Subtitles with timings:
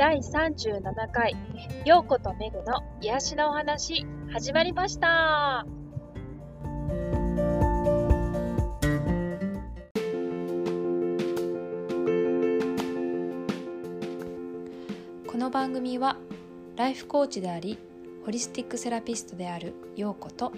[0.00, 1.36] 第37回、
[1.84, 5.66] ようことめぐの癒しのお話、始まりました。
[15.26, 16.16] この番組は
[16.76, 17.76] ライフコーチであり
[18.24, 20.50] ホリスティックセラピストである陽子と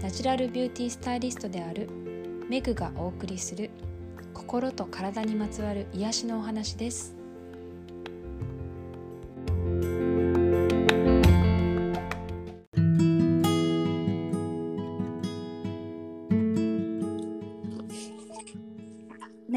[0.00, 1.88] ナチュラルビューティースタイリストである
[2.48, 3.70] メグがお送りする
[4.32, 7.19] 心と体にまつわる癒しのお話です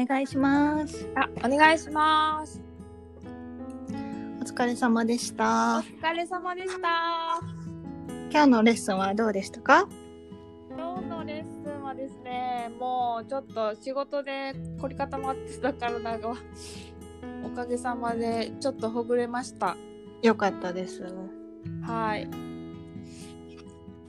[0.06, 1.08] 願いします。
[1.14, 2.60] あ、お願いします。
[4.40, 5.78] お疲れ様でした。
[5.78, 7.40] お疲れ様でした。
[8.30, 9.88] 今日のレッスンはどうでしたか？
[10.70, 16.34] 今日のレッスンはですね、もうちょっと仕事で凝り固まってた体が、
[17.44, 19.76] おかげさまでちょっとほぐれました。
[20.22, 21.04] よかったです。
[21.82, 22.28] はい。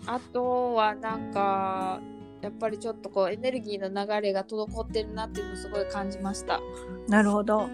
[0.08, 2.00] あとはなんか、
[2.46, 6.62] やっぱりちょっとこうエネルギーの流れが滞ってるなっていうのをすごい感じました。
[7.08, 7.68] なるほど。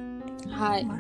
[0.49, 0.85] はい。
[0.85, 0.97] まあ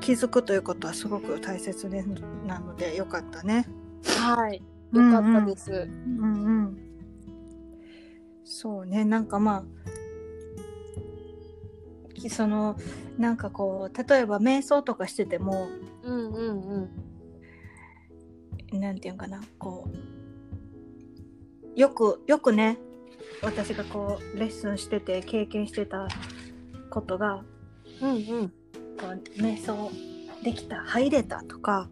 [0.00, 2.04] 気づくということはすごく大切で
[2.46, 3.66] なのでよかったね。
[4.04, 4.62] はい。
[4.92, 5.72] よかったです。
[5.72, 5.74] う
[6.24, 6.78] んうん。
[8.44, 9.64] そうね、なんかまあ、
[12.14, 12.76] きその、
[13.18, 15.68] なんかこう、例えば瞑想とかしてても、
[16.04, 16.88] うんうん
[18.72, 18.80] うん。
[18.80, 20.17] なんていうのかな、こう、
[21.78, 22.76] よく、よくね、
[23.40, 26.08] 私がこう、レッスンしてて経験してた
[26.90, 27.44] ことが、
[28.02, 28.48] うんうん。
[28.98, 29.92] こう瞑想
[30.42, 31.88] できた入れたとか、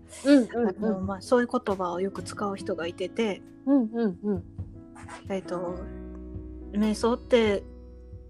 [1.00, 4.44] まあ、そういう言葉をよく使う人がいてて、うんうんうん。
[5.30, 5.78] えっと
[6.72, 7.62] 瞑想って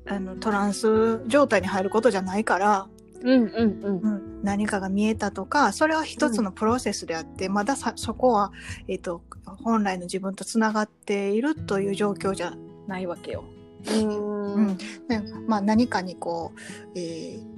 [0.06, 2.86] あのトランス状態に入ることじゃないから、
[3.22, 3.98] うんうんうん。
[4.00, 8.52] うん、何かが見えたとかそれは一つのプロセスであって、まださそこは、
[8.88, 9.22] えっと
[9.62, 12.54] 本来の自分とつながっているという状況じゃ
[12.86, 13.44] ないわけよ。
[13.88, 14.66] うんうん
[15.08, 17.56] ねまあ、何かにこう、えー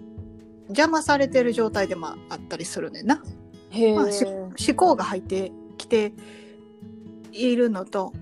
[0.69, 3.23] 邪魔されてる状態でもあったりするねんな。
[3.71, 3.97] へえ。
[3.97, 6.13] まあし思考が入ってきて
[7.33, 8.13] いるのと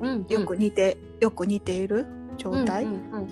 [0.00, 2.06] うんよく似て、よく似ている
[2.36, 3.28] 状態、うんうん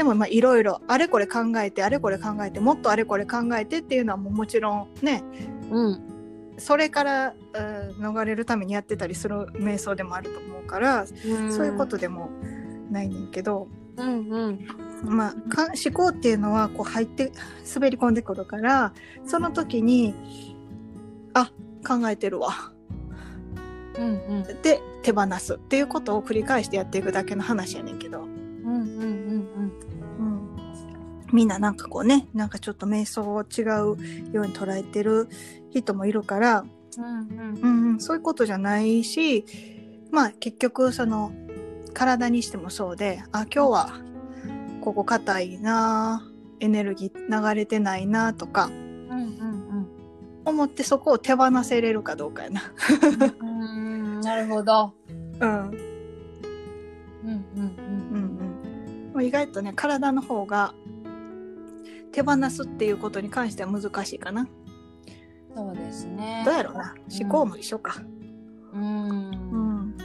[0.00, 5.22] でもまあいろいろあれこれ考えてあれこれ考えてもっとあれこれ考えてっていうのはもちろんね
[5.70, 5.86] うん。
[5.88, 6.10] うん
[6.56, 7.60] それから、う
[8.02, 11.12] ん逃れるためにやってたりする瞑想でもあると思うから、そ
[11.62, 12.28] ういうことでも
[12.90, 13.66] ないねんけど、
[13.96, 14.66] うんうん。
[15.04, 17.32] まあ、か思考っていうのはこう入って
[17.74, 18.92] 滑り込んでくるから
[19.24, 20.14] その時に
[21.32, 21.50] あ
[21.86, 22.50] 考えてるわ
[23.98, 24.62] うんうん。
[24.62, 28.39] で手放すっていうことを繰り返してやっていくだけの話やねんけど、うんうんうんうん、
[31.32, 35.28] みんななんかこうねなんかちょっと瞑想を違うように捉えてる
[35.70, 36.64] 人もいるから、
[36.98, 37.04] うん。
[37.04, 39.44] うんうんうん、そういうことじゃないし
[40.10, 41.32] まあ結局その
[41.94, 43.90] 体にしてもそうであ今日は
[44.80, 46.26] ここ硬いな
[46.60, 49.60] エネルギー流れてないなとかうんうん
[50.44, 52.62] 思ってそこを手放せれるかどうかやな。
[53.40, 53.60] うん。
[54.16, 54.20] うん。
[54.20, 54.92] なるほど。
[55.38, 55.70] うんうん
[57.22, 60.74] うんうんうん、意外とね体の方が
[62.12, 64.48] 手放すっていうことに関しては難しいかな。
[65.54, 66.42] そうですね。
[66.44, 68.02] どうやろうな思考も一緒か。
[68.72, 68.80] うん。
[68.80, 69.96] うん、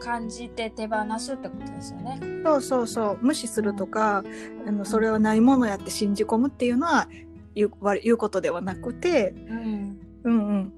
[0.00, 2.20] 感じて手放すってことですよね。
[2.44, 4.22] そうそうそう無視するとか
[4.66, 7.08] あのそれはないものやって信じ込むっていうのは
[7.54, 10.00] 言うわ言うことではなくて、うん。
[10.22, 10.72] うんうん、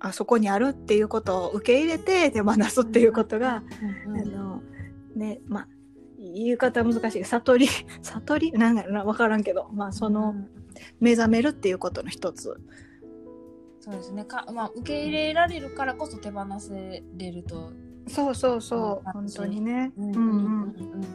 [0.00, 3.62] あそこにあるっていうことを受け入れて手放すっていうことが、
[4.06, 4.62] うんあの
[5.14, 5.68] ねまあ
[6.32, 7.24] 言い方は難しい。
[7.24, 7.68] 悟り
[8.02, 8.52] 悟り？
[8.52, 9.04] なんだろうな。
[9.04, 9.68] 分からんけど。
[9.72, 10.34] まあその
[11.00, 12.56] 目覚めるっていうことの一つ。
[13.80, 14.24] そうですね。
[14.24, 17.72] かまあ受け入れられるからこそ手放せれると。
[18.06, 19.06] そうそうそう。
[19.06, 19.92] うん本当にね。
[19.96, 21.08] うんうんうん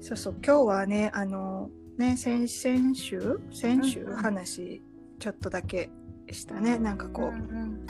[0.00, 4.16] そうそう今日はねあのね先先週先週うんうん。
[4.16, 4.82] 話
[5.20, 5.90] ちょっとだけ
[6.30, 7.86] したねなんかこう、うん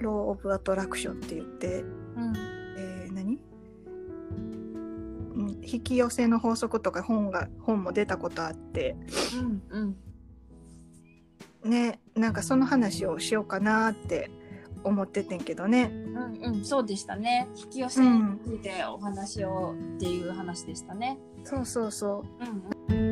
[0.00, 2.32] ロー・オブ・アトラクションって言って、うん
[5.48, 8.96] うん引き寄せの法則とか本が本も出たことあって。
[9.34, 9.96] うんうん。
[11.70, 14.30] ねなんかその話をしようかなって
[14.84, 15.90] 思っててんけどね。
[15.92, 16.64] うんうん。
[16.64, 17.48] そうでしたね。
[17.56, 21.18] 引き寄せについてお話をっていう話でしたね。
[21.44, 22.44] そうそうそう。
[22.44, 23.08] んう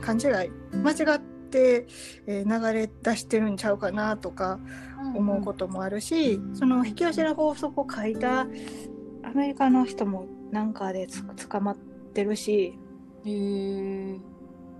[0.00, 0.50] 勘違い？
[0.82, 4.60] 間違って、えー流れ出してるんちゃうかなとか
[5.02, 8.46] うん思うこともあるし、その引き寄せの法則を書いたア
[9.34, 12.78] メリカの人もなんかでつ捕まってるし、
[13.24, 14.20] へえ。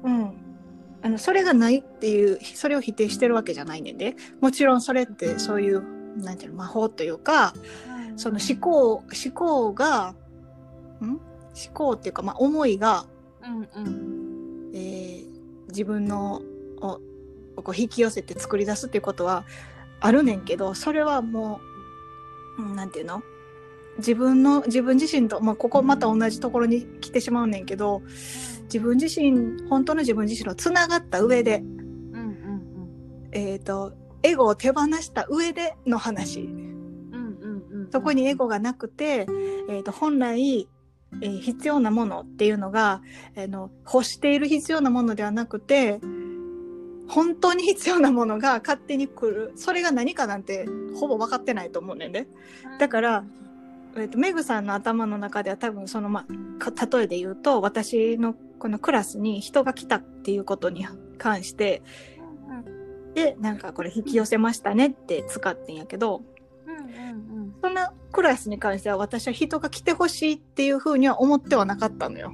[0.05, 0.33] うん。
[1.03, 4.17] あの、それがないっていう、それを否定してるわけじゃないねんで。
[4.41, 5.83] もちろんそれってそういう、
[6.19, 7.55] なんていうの、魔法というか、
[8.17, 10.15] その思考、思考が、
[11.01, 11.07] ん？
[11.07, 11.21] 思
[11.75, 13.07] 考っていうか、まあ、思いが、
[13.43, 14.71] うんうん。
[14.75, 15.31] えー
[15.69, 16.43] 自分の
[16.81, 17.01] を
[17.57, 19.45] こう引き寄せて作り出すっていうことは
[20.01, 21.61] あるねんけどそれはも
[22.59, 23.23] う、うん、なんていうの？
[23.99, 28.03] 自分の自分自身と、まあ、ここまた同じところに来てしまうねんけど
[28.65, 33.93] 自分自身本当の自分自身とつながった上で、うんうんえー、と
[34.23, 36.51] エゴを手放した上での話うん。
[37.13, 37.39] うん
[37.71, 37.91] うんうん。
[37.91, 39.27] そこにエゴがなくて、
[39.69, 40.69] えー、と本来、
[41.21, 43.03] えー必要なものっていうのが、
[43.37, 46.01] あの欲している必要なものではなくて
[47.11, 52.29] 本当に必要なものが勝手に来るそれが何かなんてほぼ分かってないと思うねんで、
[52.79, 53.25] だから
[53.97, 60.87] えー、とメグさんの頭の中では多分そのま例えで言うと私のこのクラスに人が来たっていうことに
[61.19, 61.83] 関して
[63.15, 66.23] でなんかこれ引き寄せましたねって使ってんやけど。
[67.63, 72.33] そんなクラスに関しては私は人が来てほしいっていうふうには思ってはなかったのよ。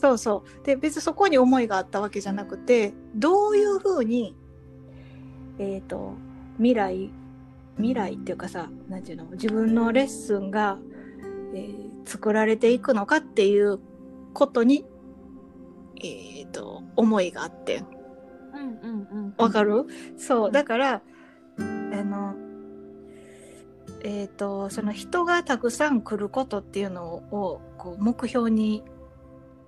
[0.00, 0.66] そうそう。
[0.66, 4.34] で、別にそこに思いがあったわけじゃなくて、どういうふうに、
[5.58, 6.14] えっ、と、
[6.56, 7.10] 未来、
[7.76, 10.78] 未来っていうかさ、なんていうの、自分のレッスンが、
[11.54, 13.78] えー作られていくのかっていう
[14.32, 14.84] ことに、
[16.02, 17.84] えっ、と、思いがあって。
[18.52, 19.34] うんうんうん。
[19.36, 19.86] わかる？
[20.16, 20.50] そう。
[20.50, 21.02] だから、
[21.58, 22.34] あの、
[24.02, 28.82] えっ、と、その人がたくさん来ることっていうのを、こう、目標に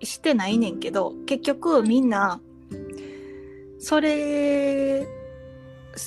[0.02, 2.40] してないねんけど、結局みんな、
[3.78, 5.06] それ、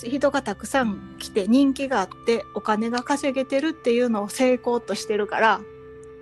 [0.04, 5.62] 人がたくさん来て人気があってお金が稼げてるっていうのを成功としてるから、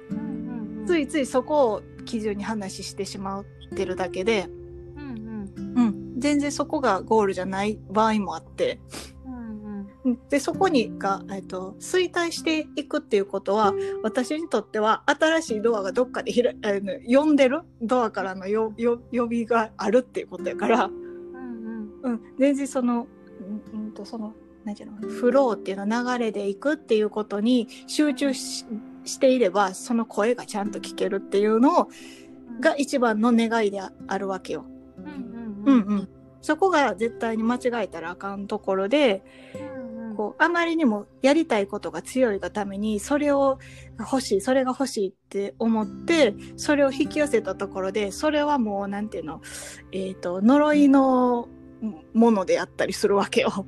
[0.10, 0.86] うんうんうん。
[0.86, 4.48] ついついそこを基準に話してしまってるだけで、
[4.98, 5.74] うんうん。
[5.78, 8.80] うん、全然そこがゴールじゃない場合もあって、
[10.30, 13.74] でそこにが、えっと、衰退していくっていうことは
[14.04, 22.12] 私にとっては新しいドアがどっかでひらあの呼んでるドアからのよよ呼びがあるっていうことやから、うんうん。
[22.12, 23.08] うん、全然その,、
[23.74, 24.34] うんうん、とその
[24.66, 28.66] なんていうのフローっていうの流れでいくっていうことに集中し
[29.06, 31.90] していればその声がちゃんと聞けるっていうの
[32.62, 34.66] が一番の願いでああるわけよ。
[34.98, 36.10] うんうんうん、
[36.42, 39.24] そこが絶対に間違えたらあかんところで、
[39.56, 39.73] うんうん。
[40.13, 43.60] こうあまりにもやりたいことが強いがためにそれを
[44.00, 49.42] 欲しいそれが欲しいって思ってそれを引き寄せたところでそれはもうなんていうの、
[49.92, 51.48] えー、と呪いの
[52.13, 53.65] ものであったりするわけよ。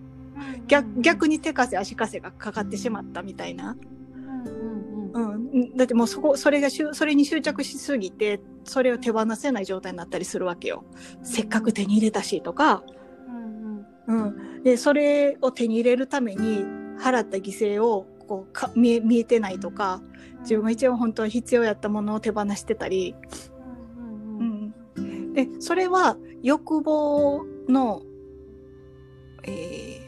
[0.67, 3.77] 逆逆に手風足風がかかってしまったみたいな、
[5.13, 5.77] うん。
[5.77, 10.83] だってもうそこそれがしゅそれに執着しすぎてそれを手放せない状態になったりするわけよ。
[11.23, 12.83] せっかく手に入れたしとか、
[14.07, 14.63] うん。
[14.63, 16.65] でそれを手に入れるために
[16.99, 20.01] 払った犠牲をこうか見え見えてないとか
[20.41, 23.15] 自分が一番本当に必要やったものを手放してたり、
[24.39, 24.73] うん
[25.33, 28.01] でそれは欲望の、
[29.43, 30.05] えー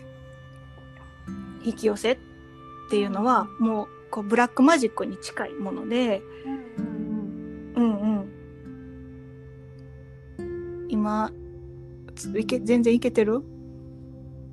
[1.65, 2.17] 引き寄せっ
[2.89, 6.21] ていうのはもうこうブラックマジックに近いもので、
[7.75, 7.99] うん
[10.39, 10.85] うん。
[10.87, 11.29] 今
[12.15, 13.43] ついけ全然いけてる？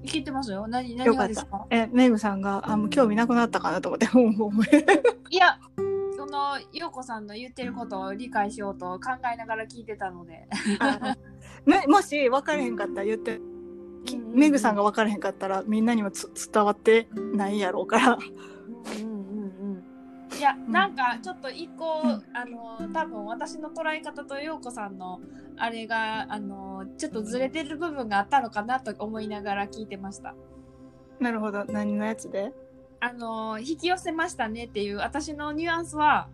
[0.04, 0.66] いけてますよ。
[0.68, 1.66] 何よ何がですか？
[1.70, 4.06] えメグさんがあもう興味なくなったかなと思って
[5.30, 5.58] いや、
[6.16, 10.46] その陽子さんの言ってることを理解しようと考えながら聞いてたので。
[11.88, 13.40] もし分からへんかったら言って、
[14.34, 18.18] メグさんが分からへんかったらみんなにもつ伝わってないやろうから。
[19.02, 19.23] うんうん。
[20.38, 25.20] いや、んなんかちょっと一個、うんあの多分私の捉え方と陽子さんの
[25.56, 30.34] あれがあのちょっとずれてる部分があったのかなと思いながら聞いてました。
[31.20, 31.64] なるほど。
[31.66, 32.52] 何のやつで？
[33.00, 36.28] あの引き寄せましたねっていう私のニュアンスは、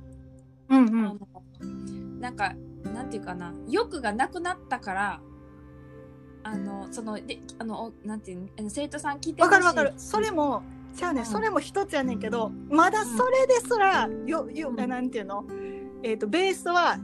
[0.68, 2.20] うんうあのん。
[2.20, 2.54] なんか
[2.94, 5.20] なんていうかな欲がなくなったから
[6.42, 8.70] あのそのであのおなんていうの？
[8.70, 10.62] 生徒さん聞いて分かる分かるそれも、
[10.94, 11.26] じゃあね、うん。
[11.26, 14.88] それも一つやねんけど、まだそれですら、よ、よ、うん。
[14.88, 15.44] なんていうの？
[16.02, 16.98] えっ、と、ベースは、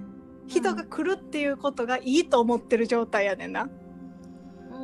[0.49, 3.65] 人が来るっていうことがいいと思ってる状態やねんな。
[3.65, 4.77] うー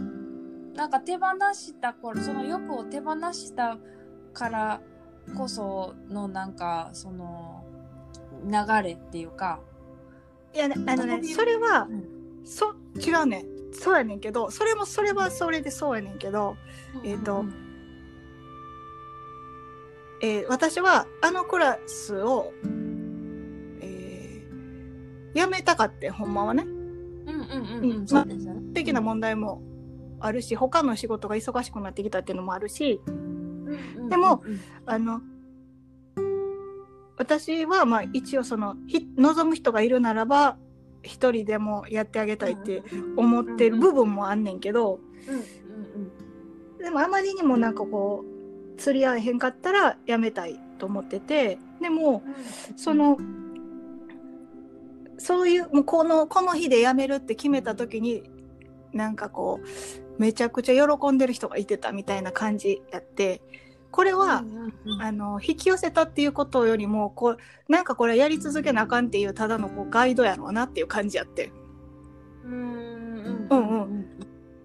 [0.00, 0.74] ん。
[0.74, 3.78] なんか手放した頃その欲を手放した
[4.32, 4.80] から
[5.36, 7.64] こそのなんかその
[8.44, 9.60] 流れっていうか、
[10.54, 12.04] いやね、あのね、それはう、ん。
[12.44, 13.44] そ、違うね。
[13.72, 16.56] そうやねんけど、それもそれはそれでそうやねんけど、
[17.04, 17.44] えーと
[20.22, 22.52] えー私はあのクラスを、
[23.80, 26.64] えー辞めたかってほんまはね。
[26.64, 27.84] うんうんうん。
[27.84, 28.74] うんうんそうですよね。
[28.74, 29.62] 的な問題も
[30.20, 33.00] あるし他の仕事が忙しくなってきたっていうのもあるし
[34.08, 34.42] でも
[34.86, 35.22] あの
[37.16, 40.58] 私はまあ一応そのひ望む人がいるならば
[41.02, 42.82] 一人でもやってあげたいって
[43.16, 45.00] 思ってる部分もあんねんけど
[46.78, 52.22] でもあまりにもなんかこう釣り合えへんかったらやめたいと思っててでも
[52.70, 53.18] うんその
[55.18, 58.22] そういうもうこのこの日で辞めるって決めた時に
[58.92, 63.42] なんかこうめちゃくちゃ喜んでる人がいてたみたいな感じやって
[63.90, 65.02] これは、うんうんうん。
[65.02, 71.52] あの引き寄せたっていうことよりもこうなんかこれやり続けなあかんっていうただのこうガイドやろうなっていう感じやって。
[72.44, 74.06] うんうんうんうん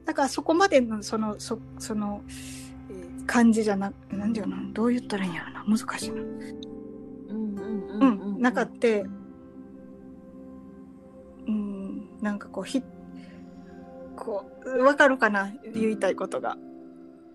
[0.06, 5.78] だからそこまでのそのそその、えー感じじゃななんていうのどう言ったらいいんやろな。
[5.78, 6.22] 難しいな。
[6.22, 6.30] うん
[7.30, 8.06] うんうう
[8.36, 9.06] んん、なかって、
[11.48, 12.82] うん、なんかこうひ
[14.16, 16.58] こうわかるかな言いたいことが。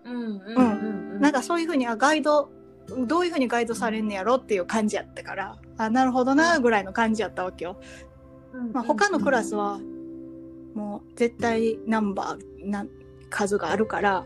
[0.05, 2.49] うんうんうんうんなんかそういうふうにあガイド
[2.87, 7.79] どういうふうにガイドされんねやろっていう感じやったからあなるほどなぐらいの感じやったわけよ。
[8.73, 9.79] まあ、他のクラスは
[10.73, 12.85] もう絶対ナンバーな
[13.29, 14.25] 数があるから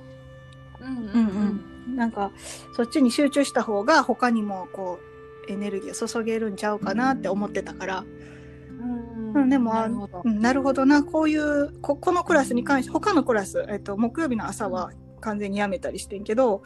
[0.82, 1.96] うんうんうん。
[1.96, 2.32] なんか
[2.76, 5.00] そっちに集中した方が他にもこ
[5.48, 8.06] うエネルギーを注げるんちゃうかなって思ってたから。
[8.80, 10.22] うんうん、でもあなるほど。
[10.24, 11.04] うんなるほどな。
[11.04, 14.92] こういうここのクラスに関して他のクラス、えっと、木曜日の朝は
[15.26, 16.62] 完全にやめたりしてんけど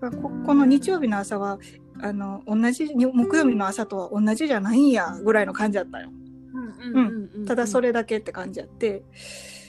[0.00, 1.58] ここの日曜日の朝は
[2.00, 6.10] あの同じに木曜日の朝とは同じじゃないんやぐらいの感じだったよ。
[6.54, 9.04] うんうんうんただそれだけって感じやって。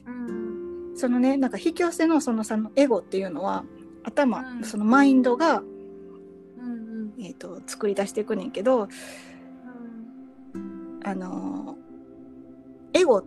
[0.06, 0.94] うん。
[0.96, 3.64] そのねなんか引き寄せのそのさのエゴっていうのは
[4.04, 4.64] 頭、うん。
[4.64, 8.88] そのマインドが、うんえっと作り出していくねんけど
[10.54, 11.00] うん。
[11.04, 11.84] あのー
[12.94, 13.26] エゴっ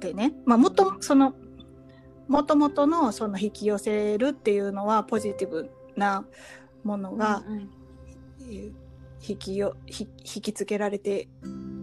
[0.00, 1.34] てね、まあ、もとその
[2.28, 6.24] もともとのその引き寄せるっていうのはポジティブな
[6.82, 7.44] ものが、
[9.28, 11.28] 引きよひ引きつけられて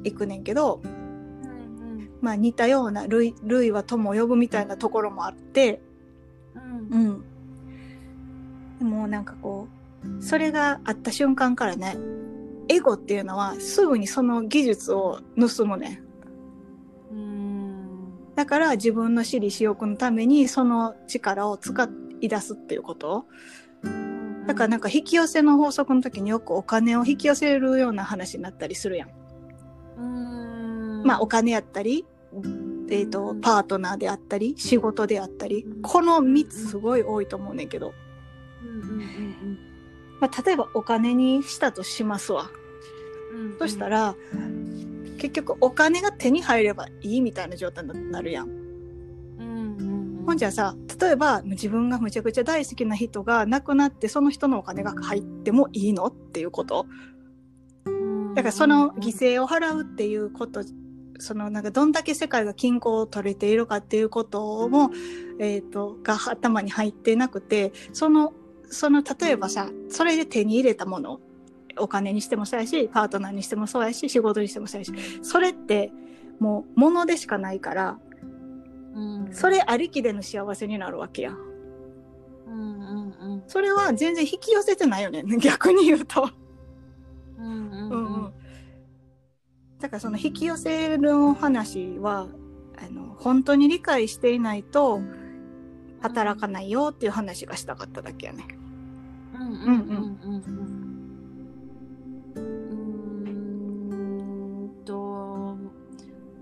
[0.04, 2.10] いくねんけど、うん。
[2.22, 5.82] まあ、似たような類類は友を呼ぶみたいなところもあって、
[6.56, 6.88] うん。
[6.90, 7.26] うん、
[8.80, 11.98] でもなんかこうそれがあった瞬間からね
[12.68, 16.13] エゴっていうのはすぐにその技術を盗むねん。
[18.34, 23.26] うんだから自分の私利私欲のためにその力を使い出すっていうこと。
[24.48, 29.10] だからなんか引き寄せの法則の時によくお金を引き寄せるような話になったりするやん。
[29.98, 31.04] うん。
[31.06, 32.06] まあお金やったり、
[32.90, 37.94] えっ、と、パートナーであったり、仕事であったり、この3つすごい多いと思うねんけど、
[40.20, 42.50] まあ例えばお金にしたとしますわ。
[43.34, 43.58] うん。
[43.60, 44.16] そしたら、
[45.24, 48.50] 結局お金が手に入ればいいみたいな状態になるやん。
[48.50, 56.88] うんうんほんじゃさ例えば自分がむちゃくちゃ大好きな人が亡くなってその人のお金が入ってもいいのっていうこと？
[58.36, 60.62] だからその犠牲を払うっていうこと
[61.20, 64.92] そのなんかどんだけ世界が均衡を取れているかっていうことも、
[65.40, 68.34] えー、とが頭に入ってなくてその
[68.66, 71.22] その例えばさそれで手に入れたもの
[71.78, 75.92] お金にしてもそうやしパートナーにしてもそうやし仕事にしてもそうやしそれって
[76.40, 78.00] もう物でしかないから
[78.94, 81.32] うんそれありきでの幸せになるわけや。
[82.46, 86.30] うんうんうんそれは全然引き寄せてないよね 逆に言うと。
[87.38, 88.34] うんうん
[89.80, 92.28] だからその引き寄せの話は
[92.78, 95.02] あの本当に理解していないと
[96.02, 98.46] 働かないよっていう話がしたかっただけやね。
[99.34, 100.83] うんうんうんうんうん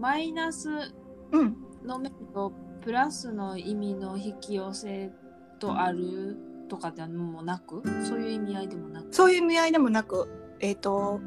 [0.01, 0.67] マイナス
[1.31, 1.55] うん。
[1.85, 5.11] の面とプラスの意味の引き寄せ
[5.59, 7.83] とあるとかでもなく？
[8.03, 9.07] そういう意味合いでもなく？
[9.13, 10.27] そういう意味合いでもなく、
[10.59, 11.21] えっ、と、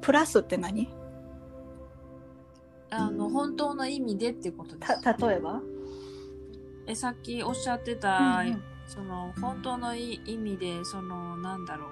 [0.00, 0.88] プラスって何？
[2.90, 5.02] あの本当の意味でってことです。
[5.02, 5.60] た、例えば？
[6.86, 8.62] えさっきおっしゃってた、うんうん。
[8.86, 11.88] その本当のい意味でそのなんだろう。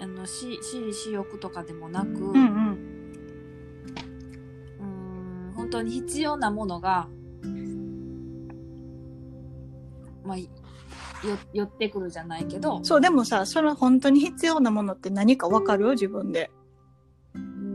[0.00, 2.83] あのし私利私欲とかでもなく、うんうん。
[5.84, 7.08] に必要なものが、
[10.24, 10.48] まあ、よ
[11.52, 12.82] 寄ってくるじゃないけど。
[12.82, 15.90] そう、でもさ、その本当に必要なものって何かわかる？
[15.90, 16.50] 自分で。
[17.34, 17.74] うーん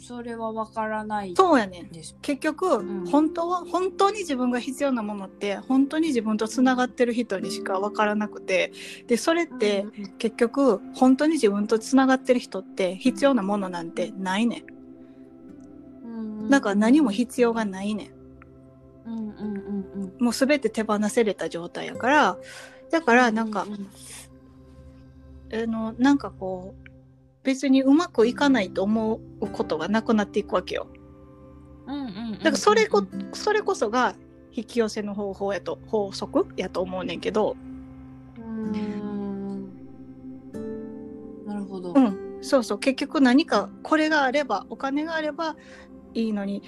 [0.00, 1.90] それはわからないそうやね。
[2.22, 3.04] 結局、ん。
[3.06, 8.72] 本当は本当に自分が必要なものって本当に自分とつながってる人にしか分からなくて。
[9.08, 9.86] でそれって
[10.18, 14.64] 結局本当に自分とつながってる人って必要なものなんてないねん
[16.48, 18.10] だから何も必要がないねん。
[19.06, 20.24] うんうんうんうん。
[20.24, 22.38] もう全て手放せれた状態やから。
[22.90, 23.66] だからなんか、
[25.52, 26.88] あのなんかこう
[27.42, 30.88] 別にうまくいかないと思うことがなくなっていくわけよ。
[31.86, 34.14] うんうんうんだからそれこそれこそが
[34.52, 37.56] 引き寄せの方法やと法則やと思うねんけど。
[38.36, 38.72] うん。
[41.46, 41.94] なるほど。
[41.94, 42.38] うん。
[42.40, 42.78] そうそう。
[42.78, 45.56] 結局何かこれがあればお金があれば
[46.18, 46.62] いいのに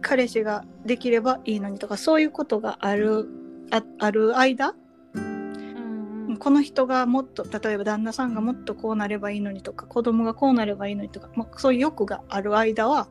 [0.00, 3.28] 彼氏ができればいいのにとかそういうことがある
[3.70, 4.74] あある間
[5.14, 6.36] うんうん。
[6.38, 13.08] この人がもっと例えば旦那さんがもっとこうなればいいのにとか子供がこうなればいいのにとか、まあ、そういう欲がある間は、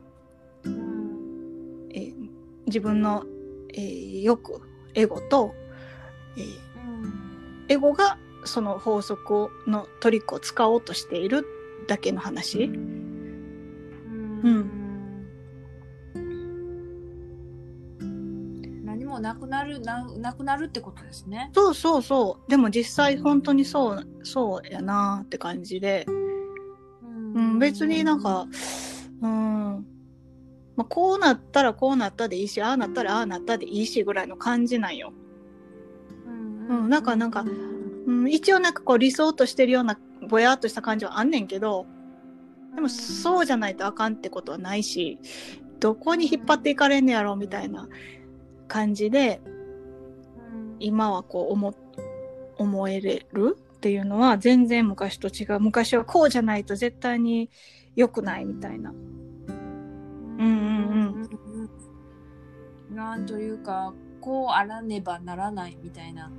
[0.64, 1.88] うん。
[1.94, 2.14] えー
[2.66, 3.24] 自分の、
[3.72, 4.60] えー欲
[4.94, 5.54] エゴと、
[6.36, 6.68] えー
[7.68, 11.44] エゴがその法則をのトリックを使おうとしている
[11.86, 12.64] だけの話。
[12.64, 14.77] うん。
[14.77, 14.77] 何
[19.18, 21.50] もなくなるななくなるってことですね。
[21.54, 22.50] そうそうそう。
[22.50, 26.06] でも実際本当にそう、そうやなって感じで。
[27.34, 28.46] うん、別になんか、
[29.22, 29.86] うん。
[30.76, 35.12] まあ、こうなったらこうなったでいいし、ああなったらああなったでいいしぐらいの感じなんよ。
[36.68, 37.44] うんなんかなんか
[38.06, 39.98] うん、一応なんかこう理想としてるような
[40.28, 41.86] ぼやっとした感じはあんねんけど、
[42.74, 45.18] でもそうじゃないとあかんってことはないし、
[45.78, 47.88] どこに引っ張っていかれんねやろみたいな
[48.68, 49.40] 感じで、
[50.78, 51.74] 今はこう思
[52.58, 55.60] 思えれるっていうのは全然昔と違う。
[55.60, 57.50] 昔はこうじゃないと絶対に
[57.96, 58.90] 良くないみたいな。
[58.90, 60.38] うん。
[60.38, 61.28] うん
[62.90, 63.26] うんなん。
[63.26, 66.30] というかこうあらねばならないみたいな。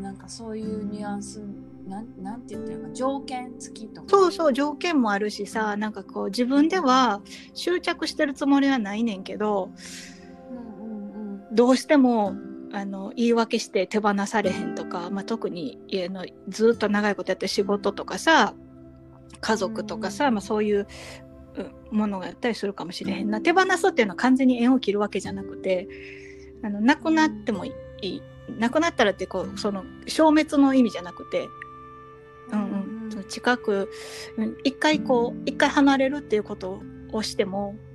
[0.00, 1.40] なんかそういうニュアンス
[1.86, 4.08] なんなんて言ったらいいのか条件付きとか。
[4.08, 7.20] そうそう条件もあるしさなんかこう自分では
[7.54, 9.70] 執着してるつもりはないねんけど
[11.54, 12.34] どうしても
[12.72, 18.54] あの言い訳して手放されへんとか、まあ、特に家のずっと長いことやってる仕事とかさ
[19.40, 20.86] 家族とかさ、まあ、そういう
[21.56, 23.40] うんものがやったりするかもしれへんな。
[23.40, 25.86] 手放すっていうのは完全に縁を切るわけじゃなくて
[26.64, 28.22] あのなくなってもいい。
[28.58, 31.48] なくなったらってこうその消滅の意味じゃなくて、
[32.52, 33.88] うんうん、近く
[34.36, 37.93] うん一回こう一回離れるっていうことをしてもうん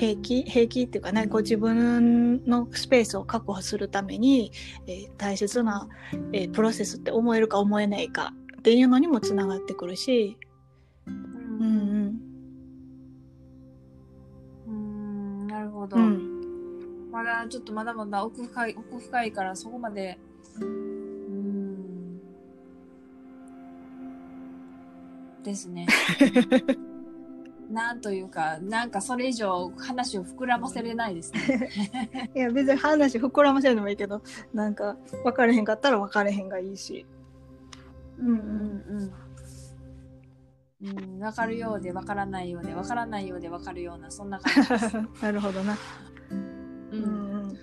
[0.00, 0.42] 平気？
[0.44, 4.50] 平気っていうかねこう自分のスペースを確保するために、
[4.86, 5.86] えー大切な、
[6.32, 10.38] えープロセスって思えるか思えないかっていうのにもつながってくるし、
[11.06, 11.18] ううん
[12.06, 12.20] ん。
[14.68, 15.98] うんなるほど、
[17.12, 20.18] まだちょっとまだまだ奥深い奥深いからそこまで。
[20.60, 22.20] うん。
[25.44, 25.86] ですね
[27.70, 31.70] なんというかなんかそれ以上話を膨らませれないですね
[32.34, 37.06] いや別に話膨らませるのもいいけどなんか分かれへんかったら分かれへんがいいし。
[38.18, 39.12] うんうんうん
[40.82, 44.96] うん、分かるようで分からないようで分からないようで分かるようなそんな感じです。
[45.22, 45.74] なるほどな。
[45.74, 45.76] う
[46.96, 47.58] うんんうん。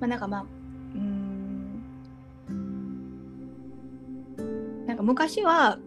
[0.00, 1.46] まあなんかまあ、うーん。
[4.86, 5.78] なんか昔は、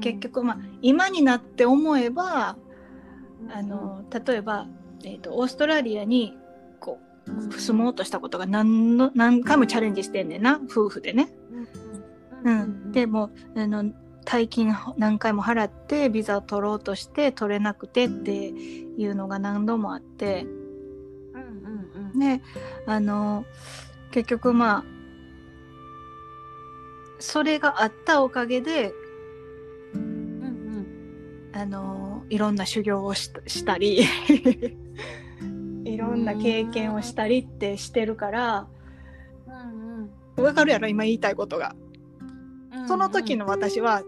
[0.00, 2.56] 結局まあ今になって思えば、
[3.50, 4.66] あの例えば、
[5.04, 6.36] えー、とオーストラリアに
[6.80, 11.32] こう住もうとしたことが何の何回もチャレンジしてんねんな夫婦でね。
[12.44, 13.92] うん、でもあの
[14.24, 20.46] 大金何回も払ってビザを取ろうとして取れなくてっていうのが何度もあって。
[21.34, 22.18] うんうんうん。
[22.18, 22.42] で
[22.86, 23.44] あの
[24.10, 24.84] 結局まあ
[27.18, 28.92] それがあったおかげで
[31.62, 34.02] あのいろんな修行をししたり
[35.84, 38.66] いろんな経験をしたりってしてるから
[40.36, 41.76] うんわかるやろ今言いたいことが。
[42.74, 44.02] うんその時の私は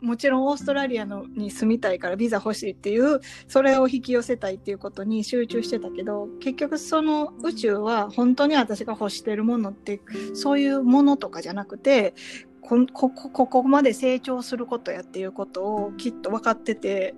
[0.00, 10.00] もちろんオーストラリアのに住みたいからビザ欲しいっていうそれを引き寄せたいっていうことに集中してたけど結局その宇宙は本当に私が欲してるものって
[10.34, 12.14] そういうものとかじゃなくて
[12.60, 17.14] こここここまで成長することやっていうことをきっと分かってて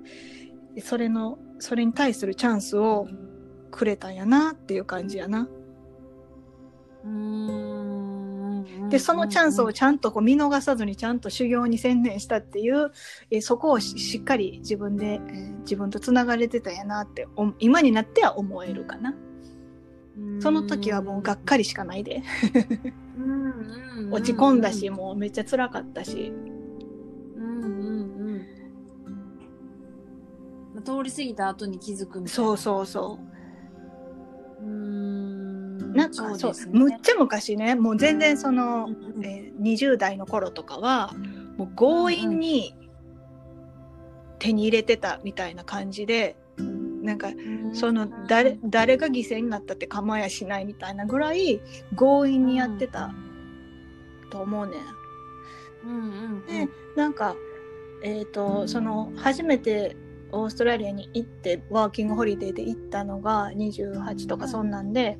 [0.81, 3.09] それのそれに対するチャンスを
[3.71, 5.49] くれたんやなっていう感じやな。
[7.05, 12.93] うんうんでそのチャンスをちゃんとこう見逃さずにちゃんと修行に専念したっていう、
[13.31, 19.15] えーそこをししっかり自分で、えー自分とつながれてたんやなってお今になっては思えるかな。
[20.41, 22.23] その時はもうがっかりしかないで
[24.11, 26.33] 落ち込んだし、もうめっちゃ辛かったし。
[27.37, 28.47] うんうんうん。
[30.75, 32.47] まあ通り過ぎた後に気づくみたいな。
[32.47, 33.19] そうそうそ
[34.61, 34.65] う。
[34.65, 35.79] ーん。
[35.93, 35.93] う。
[35.95, 36.59] なんかそうね。
[36.73, 41.13] むっちゃ昔ねもう全然その、うんうんえー20代の頃とかは
[41.57, 42.75] もう強引に
[44.41, 46.37] 手に入れてたみたいな感じで、
[47.03, 47.29] なんか
[47.73, 51.61] その誰誰が犠牲になったって構やしないみたいなぐらい
[51.97, 53.13] 強引にやってた
[54.31, 55.89] と思うねん。
[55.89, 56.47] うんうんうん。
[56.47, 57.35] でなんか
[58.05, 59.97] えっ、とその初めて
[60.33, 65.19] オーストラリアに行ってワーキングホリデーで行ったのが28とかそんなんで、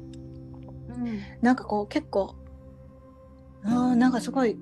[0.89, 1.21] うん。
[1.43, 2.35] なんかこう結構
[3.65, 4.57] あーなんかすごい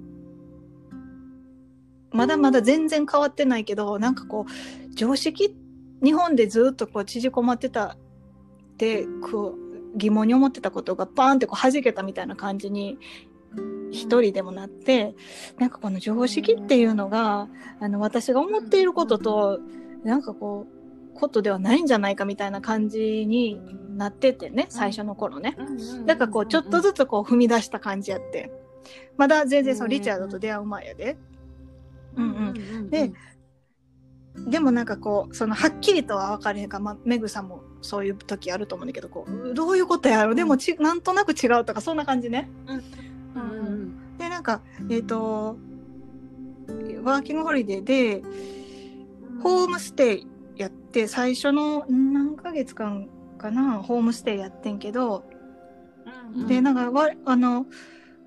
[2.12, 5.54] まだまだ全然変わってないけどなんかこう常識
[6.02, 7.96] 日本でずっとこう縮こまってたっ
[8.76, 9.54] てこ
[9.94, 12.98] う疑問に思ってたことがバーンってこう弾けたみたいな感じに
[13.90, 15.14] 一人でもなって
[15.58, 17.48] なんかこの常識っていうのが
[17.80, 19.60] あの私が思っていることと
[20.04, 20.80] なんかこう
[21.18, 23.60] ことではないんじゃないかみたいな感じに
[23.96, 25.56] なっててね最初の頃ね。
[26.06, 28.50] だからこうちょっとずつこう踏み出した感じやって。
[29.16, 31.18] まだ全然そのリチャードと出会う前やで。
[32.16, 32.90] うんうん。
[32.90, 33.12] で
[34.50, 42.50] でもなんかこうそのはっきりとは分かれへんか、まあ、メグさんもそういう時あると思うんだけどこうどういうことやろでもちなんとなく違うとかそんな感じね。
[42.66, 42.82] うん。
[43.36, 44.16] うん。
[44.18, 44.60] でなんか
[44.90, 45.56] えっ、と
[47.02, 48.22] ワーキングホリデーで
[49.42, 53.08] ホームステイやって最初の何ヶ月間
[53.38, 55.24] かなホームステイやってんけど、
[56.34, 56.46] うん。
[56.46, 57.66] でなんかわあの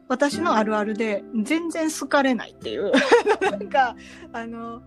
[0.08, 2.92] 私のあるあるで全然好かれないっていう。
[3.42, 3.96] なんか
[4.32, 4.82] あの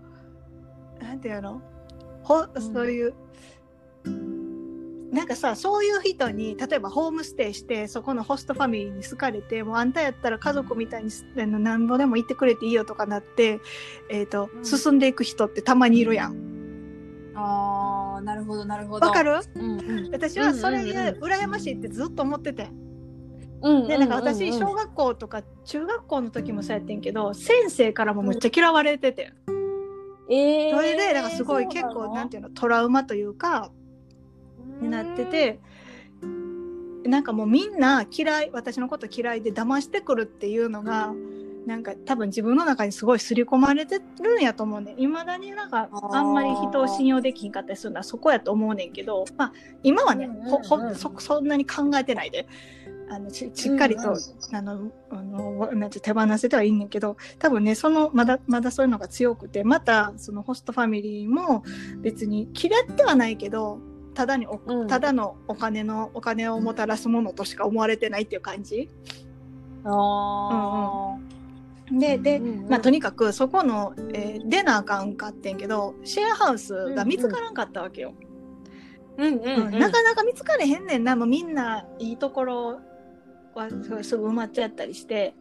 [1.00, 1.60] なんていうの？
[2.22, 2.48] ほん。
[2.60, 3.14] そういう、
[5.12, 13.60] なんかさそういう人に例えばホームステイしてそこのホストファミリーに好かれてもうあんたやったら家族みたいにすあのなんぼでも行ってくれていいよとかなって、
[14.10, 14.64] えーとうん。
[14.64, 17.32] 進んでいく人ってたまにいるやん。
[17.34, 19.06] ああなるほどなるほど。
[19.06, 19.40] わかる？
[19.54, 20.10] うんうん。
[20.10, 22.68] 私はそれでうん羨ましいってずっと思ってて。
[23.62, 29.32] うんでなんか私小学校とか中学校の時もそうやってんけど先生からもむっちゃ嫌われてて
[30.28, 33.70] えそれでなんかすごい結構なんていうのトラウマというか
[34.80, 35.60] になってて
[37.04, 41.12] なんかもうみんな嫌い私のこと嫌いで騙してくるっていうのが
[41.66, 44.94] なんか多分自分の中にすごい刷り込まれてるんやと思うね。
[44.98, 52.46] いまだになんかあんまり人を信用できひんかったりするのはそこやと思うねんけど、まあ、今はね、ほほそそんなに考えてないで
[53.08, 54.56] あのししっかりと、うん。
[54.56, 61.64] あのあのなんて手放せてはいいんだけど多分ねそのまだまだそういうのが強くてまたそのホストファミリーも
[61.98, 63.78] 別に嫌ってはないけど
[64.14, 64.86] ただにお、うん。
[64.88, 68.88] ただのお金のお金をもたらすものとしか思われてないっていう感じ。
[69.84, 71.16] あ
[71.92, 78.14] でで、うんうんまあ、とにかくそこの、えー出なあかんかってんけどシェアハウスが見つからんかったわけよ、
[79.16, 79.66] うんうん。
[79.66, 81.14] うんなかなか見つかれへんねんな。
[81.14, 82.80] もうみんないいところ
[83.60, 85.34] はすすぐ埋まっちゃったりして。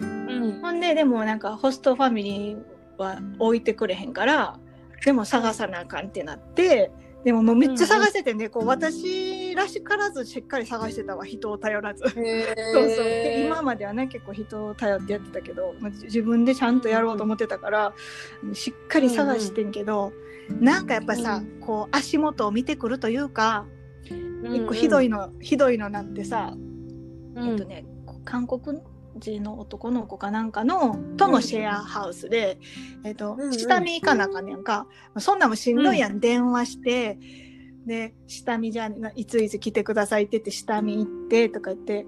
[0.00, 0.60] うん。
[0.60, 2.58] ほんででもなんかホストファミリー
[2.98, 4.58] は置いてくれへんから
[5.04, 6.90] でも探さなあかんってなって
[7.24, 12.04] でももうめっちゃ探しててね、こう私らしからずしっかり探してたわ人を頼らず。
[12.06, 12.24] そうそう。
[13.04, 17.92] で今まではね結構人を頼ってやってたけど、まあ、自分でちゃんとやろうと思ってたから、
[18.52, 20.12] しっかり探してんけど、
[20.60, 23.66] なんかやっぱさ、うこう足元を見てくるというか、
[24.10, 26.67] うん一個ひどいのひどいのなんてさ、うん
[27.38, 27.84] えっとね
[28.24, 28.80] 韓国
[29.16, 32.58] 人の男の子かなんかのとのシェアハウスで、
[33.04, 33.52] えっとうんうん。
[33.52, 34.86] 下見行かなあかんねやんか
[35.18, 37.18] そんなんもしんどいやん、電話して
[37.86, 42.06] で下見じゃいついつ来てくださいって言って下見行ってとか言って。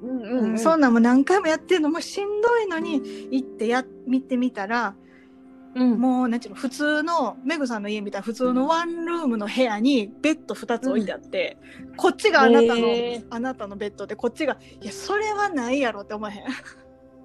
[0.00, 4.94] うんうんそんなんも何回もやってんのもうしんどいのに行ってや見てみたら
[5.74, 6.00] うん。
[6.00, 11.56] もうなんちゅうの普通のメグさんの家みたいな普通のワンルームの部屋にベッド2つ置いてあって、
[11.96, 13.26] こっちがあなたの、へー。
[13.30, 16.44] あなたのベッドでこっちがいやそれはないやろって思えへん。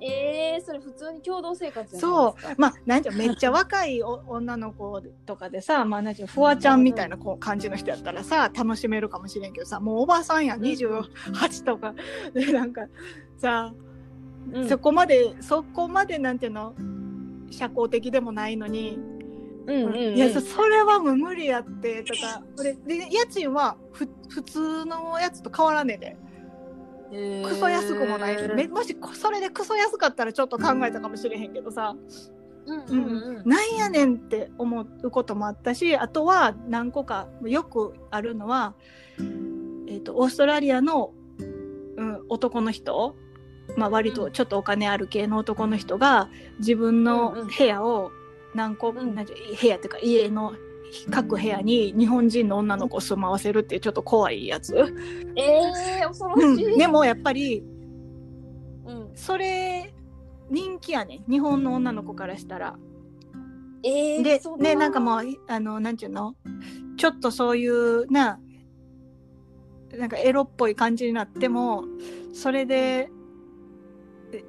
[0.05, 2.35] えー、それ普通に共同生活そう。
[2.57, 11.95] まあなんちゅうめっちゃ若いお女の子とかでさまあなんちゅうフワちゃんみたいなこう感じの人やったらさ楽しめるかもしれんけどさもうおばさんや28とか。
[12.33, 12.81] でなんか
[13.37, 13.73] さ
[14.51, 14.67] うん。
[14.67, 16.73] そこまでそこまでなんていうの
[17.53, 18.97] 社交的でもないのに、
[19.67, 20.15] うんうんうん。
[20.15, 22.03] いやそそれはもう無理やって。
[22.03, 26.17] とかでで家賃はふ普通のやつと変わらねえで。
[27.43, 28.39] クソ安くもない。
[28.39, 31.95] し、めもしそれでクソ安かったらちょっと考えたかもしれへんけどさ、
[32.65, 33.49] うんうんうん。
[33.49, 38.73] なんやねんって思うこともあったしあとは何個かよくあるのは、
[39.19, 41.13] えー、とオーストラリアの、
[41.97, 43.15] うん、男の人、
[43.77, 47.47] まあ、割とちょっとお金ある系の男の人が自分うんのうん。
[47.47, 48.11] 部屋を
[48.53, 49.15] 何個、うん。
[49.15, 50.53] 部屋っていうか家の
[51.09, 54.75] 各部屋に日本人の女の子を住まわせるっていうちょっと怖いやつ、
[55.35, 56.57] えー、恐ろうん。
[56.57, 56.77] しい。
[56.77, 57.63] でもやっぱり
[58.85, 59.93] うん、それ
[60.49, 61.23] 人気やね。
[61.27, 62.75] ん日本の女の子からしたら。
[63.85, 66.35] えー、でそねなんかもうあのなんていうの？
[66.97, 68.39] ちょっとそういうな
[69.97, 71.85] なんかエロっぽい感じになっても
[72.33, 73.09] それで、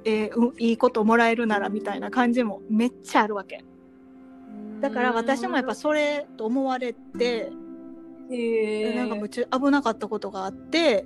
[0.05, 3.63] えーうんいいこともらえるならみたいな感じもめっちゃあるわけ。
[4.81, 7.51] だから私もやっぱそれと思われて、
[8.29, 11.05] へーなんかむちゃ危なかったことがあって、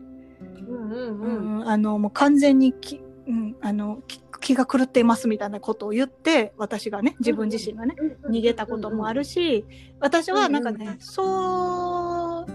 [0.68, 7.96] うんうんううんんあのもう完全にき、うん、あのき気が狂っていますみたいなことを言って私がね自分自身がね、
[8.30, 9.66] 逃げたこともあるし、
[10.00, 12.52] 私はなんかね、そう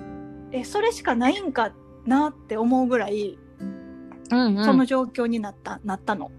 [0.53, 1.73] えそれしかないんか
[2.07, 3.39] なって思うぐらい、
[4.31, 4.65] うんうん。
[4.65, 6.31] その状況になったなったの。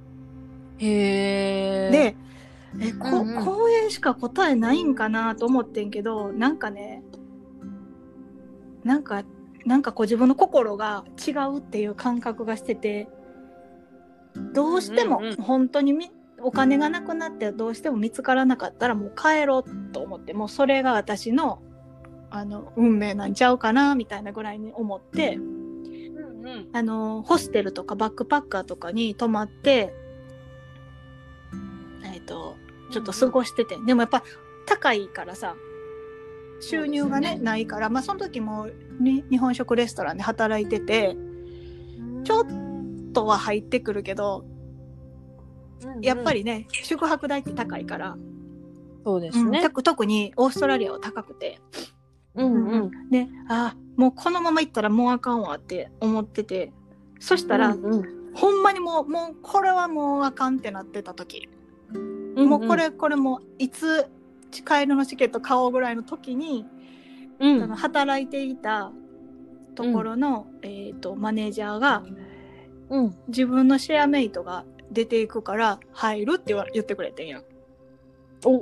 [0.77, 1.91] へー。
[1.91, 2.15] で
[2.79, 3.45] えこ、うんうん。
[3.45, 7.03] 公園しか答えないんかなと思ってんけどなんかね
[8.83, 9.23] なんか
[9.65, 13.07] なんかこう自分の心が違うっていう感覚がしてて
[14.53, 21.61] どうしても本当にみお金がなくなってどうしても見つからなかったらもう帰ろうと思ってもうそれが私の
[22.29, 25.54] あの運命なんちゃうかなみたいなぐらいに思ってうんうん
[26.73, 29.93] あのホステルとかバックパッカーとかに泊まって
[32.03, 32.55] えっ、と
[32.91, 34.23] ちょっと過ごしてて、でもやっぱ
[34.65, 35.55] 高いからさ
[36.61, 37.41] 収入がねね。
[37.41, 41.15] ないからまあその時もに日本食レストランで働いてて
[42.23, 42.45] ちょっ
[43.13, 44.45] とは入ってくるけど
[46.01, 48.17] やっぱりね、宿泊代って高いから、
[49.03, 49.59] そうですね。
[49.59, 51.59] うん特特にオーストラリアは高くて、
[52.35, 53.09] うんうん。
[53.09, 56.71] であもうこのまま行ったらもうあかんわって思ってて
[57.19, 61.47] そしたら、うんうんほんまにもうもうこれはもうあかんってなってた時、
[62.35, 64.07] もうこ、れこれもういつ
[64.51, 66.65] 帰りのチケット買おうぐらいの時に、
[67.39, 68.91] うんその働いていた
[69.73, 72.03] ところの、えー、とマネージャーが
[72.89, 73.15] うん。
[73.27, 77.43] 自分のシェアメイトが出ていくから入るって言わ言ってくれてんやん。
[78.45, 78.59] お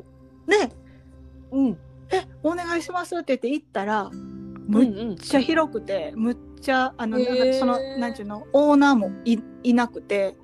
[0.47, 0.69] で
[1.51, 1.77] うん。
[2.11, 5.15] 「えお願いします」って言って行ったらうんむっうん。
[5.15, 7.17] ちゃ広くてむっちゃあの
[7.59, 10.35] そのなんちゅうのオーナーもいいなくて。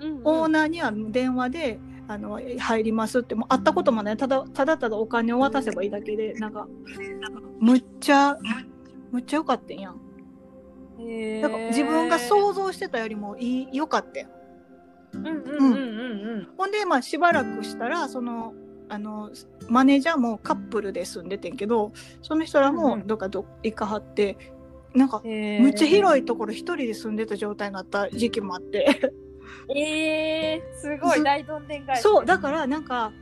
[0.00, 6.66] うんオーナーには電話であの入りますってもう会ったこともねただただただお金を渡せばいいだけでなんか
[7.60, 8.38] むっちゃ
[9.12, 10.00] むっちゃ良かったんやん。
[11.00, 11.42] へー。
[11.42, 14.06] だから自分が想像してたよりもいい良かっ
[15.12, 15.72] たんうんうんうん。
[15.74, 15.76] う
[16.38, 16.48] ん。
[16.56, 18.54] ほんでまあしばらくしたらその
[18.90, 19.30] あの
[19.68, 24.36] マネージャーもカップルで住んでてんけどその人らもどっかど行かはって
[24.94, 29.00] なんかむっちゃ広いところ一人で住んでた状態になった時期もあって。
[29.74, 32.02] えー、すごい大どんでん返し。
[32.02, 33.12] そうだからなんか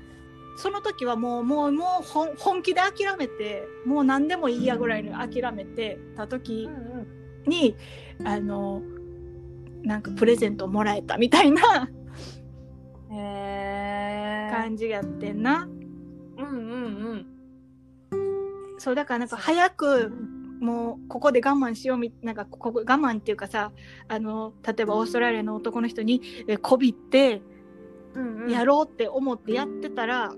[0.56, 7.18] その時はもうもうもう本本気で諦めてもう何でもいいやぐらいに諦めてた時うんうん。
[7.46, 7.76] に、
[8.24, 8.82] あの
[9.82, 11.90] なんかプレゼントをもらえたみたいな。
[13.10, 13.67] へー
[14.58, 15.68] 感じやってんな。
[16.36, 16.50] うんう
[17.14, 17.26] ん
[18.78, 20.12] そうだからなんか早く
[20.60, 23.72] もうここで我慢しようみなんかここ我慢っていうかさ
[24.06, 27.42] あの例えばオーストラリアの男の人にえこびって
[28.14, 28.22] うん。
[28.22, 28.50] うんうん。
[28.50, 30.32] やろうって思ってやってたら、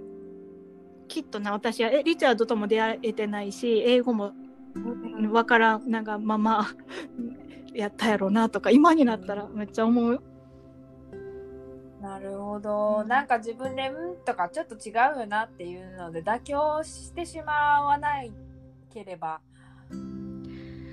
[1.08, 4.32] きっとな私はえリチャードとも出会えてないし英語も
[4.74, 5.32] うんうん。
[5.32, 6.68] わからんなんかまま
[7.74, 10.22] やったやろなとか今になったらめっちゃ思う。
[12.00, 13.04] なるほど。
[13.04, 18.32] なんか自分で、うんとかちょっと違うよなっていうので妥協してしまわない
[18.92, 19.40] ければ、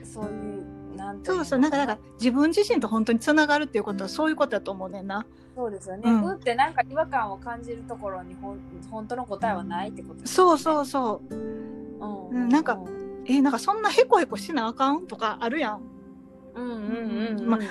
[0.03, 0.59] そうい
[0.93, 5.25] う、なんそうそうなんかなんか自分自身と本当につながるっていうことはそういうことだと思うねんな。
[5.55, 6.03] そうですよね。
[6.05, 8.59] うんうん、ってなんか違和感を感じるところにほん
[8.91, 10.57] 本当の答えはないってことですそうう。
[10.57, 11.35] そうそう。
[11.35, 12.77] うんうんなんか
[13.25, 15.96] えなんかそんなヘコヘコしなあかんとかあるやん。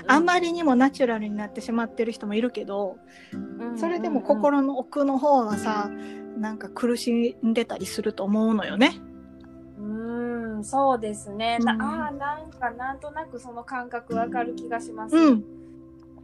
[0.08, 2.98] あ、あんまりにもナチュラルになってしまってる人もいるけど
[3.76, 5.90] それでも心の奥の方はさ
[6.38, 9.00] なんか苦しんでたりすると思うのよね。
[9.78, 11.58] うん、そうですね。
[11.60, 15.16] なうんああ、なんかなんとなくその感覚わかる気がします。
[15.16, 15.44] うん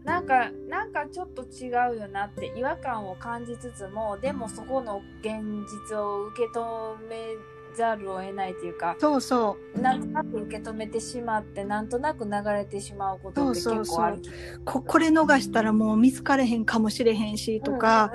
[0.04, 5.40] なんか、なんかちょっと違うよなって違和感を感じつつも、でもそこの現
[5.90, 7.36] 実を受け止め
[7.76, 14.20] ざるを得ないというかそうそなんとなく受け止めてしまってなんとなく流れてしまうことって結構あるう
[14.64, 18.12] ここれ逃したらもう見つかれへんかもしれへんしとか、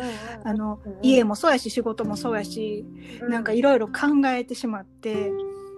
[1.02, 2.86] 家もそうやし仕事もそうやし、
[3.30, 5.32] なんかいろいろ考えてしまって、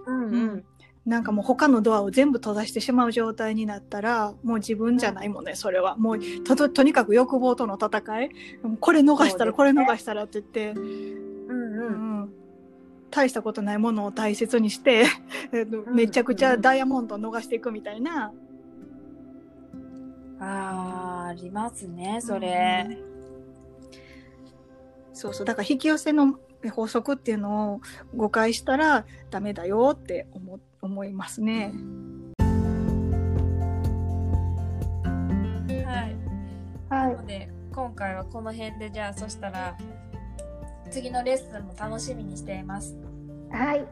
[0.06, 0.64] うんうん。
[1.06, 5.96] なんかもう他のドアを全部閉ざしてしまう状態になったらもう自分じゃないもんねそれは。
[5.96, 8.30] もうとととにかく欲望との戦い。
[8.80, 12.39] これ逃したらこれ逃したらって言って、うんううんん
[13.10, 15.04] 大したことないものを大切にして
[15.52, 18.32] えっとめちゃくちゃダイヤモンドを逃していくみたいな。
[20.42, 22.98] あーありますねそれ、
[25.12, 25.46] そうそう。
[25.46, 26.34] だから引き寄せの
[26.72, 27.80] 法則っていうのを
[28.16, 31.74] 誤解したらダメだよって思思いますね。
[35.68, 36.16] はい。
[36.88, 39.76] はなので今回はこの辺でじゃあそしたら
[40.90, 42.96] 次のレッスンも楽しみにしています。
[43.50, 43.86] はい。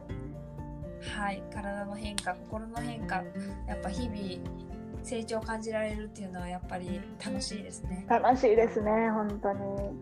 [1.15, 1.41] はい。
[1.53, 3.23] 体の変化心の変化
[3.67, 4.19] やっぱ日々
[5.03, 8.05] 成長を感じられるっていうのはやっぱり楽しいですね。
[8.07, 9.59] 楽しいですね、本当に。
[9.59, 9.93] は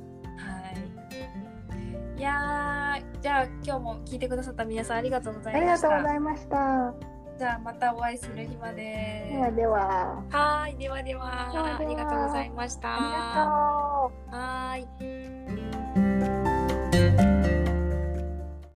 [2.16, 2.20] い。
[2.20, 6.94] いやーじゃあ今日も聞いてくださった皆さんありがとうございありがとうましたございました。
[7.38, 9.30] じゃあまたお会いする日まで。
[9.32, 10.24] ではでは。
[10.32, 10.78] はーい。
[10.78, 11.78] ではでは。
[11.78, 12.96] ありがとうございました。
[12.96, 14.36] ありがとう。
[14.36, 15.37] はーい